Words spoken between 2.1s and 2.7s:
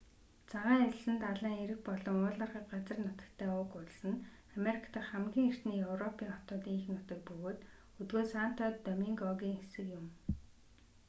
уулархаг